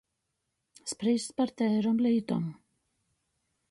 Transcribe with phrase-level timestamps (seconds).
[0.93, 2.53] Sprīsts par teirom lītom.